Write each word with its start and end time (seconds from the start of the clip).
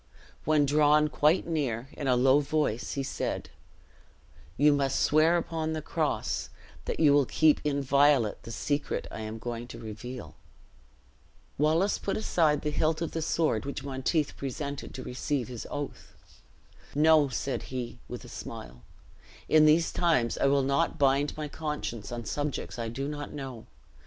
When 0.45 0.65
drawn 0.65 1.09
quite 1.09 1.45
near, 1.45 1.89
in 1.93 2.07
a 2.07 2.15
low 2.15 2.39
voice 2.39 2.93
he 2.93 3.03
said, 3.03 3.51
"You 4.57 4.73
must 4.73 4.99
swear 4.99 5.37
upon 5.37 5.73
the 5.73 5.81
cross 5.83 6.49
that 6.85 6.99
you 6.99 7.13
will 7.13 7.27
keep 7.27 7.61
inviolate 7.63 8.41
the 8.41 8.51
secret 8.51 9.05
I 9.11 9.19
am 9.19 9.37
going 9.37 9.67
to 9.67 9.77
reveal." 9.79 10.33
Wallace 11.59 11.99
put 11.99 12.17
aside 12.17 12.63
the 12.63 12.71
hilt 12.71 12.99
of 13.03 13.11
the 13.11 13.21
sword 13.21 13.63
which 13.63 13.83
Monteith 13.83 14.35
presented 14.37 14.95
to 14.95 15.03
receive 15.03 15.49
his 15.49 15.67
oath. 15.69 16.15
"No," 16.95 17.27
said 17.29 17.61
he, 17.69 17.99
with 18.07 18.25
a 18.25 18.27
smile; 18.27 18.81
"in 19.47 19.67
these 19.67 19.91
times 19.91 20.35
I 20.39 20.47
will 20.47 20.63
not 20.63 20.97
bind 20.97 21.37
my 21.37 21.47
conscience 21.47 22.11
on 22.11 22.25
subjects 22.25 22.79
I 22.79 22.87
do 22.89 23.07
not 23.07 23.33
know. 23.33 23.67